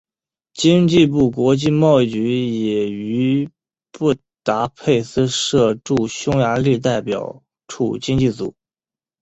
[0.55, 3.47] 经济部国际贸易局也于
[3.91, 8.55] 布达佩斯设立驻匈牙利代表处经济组。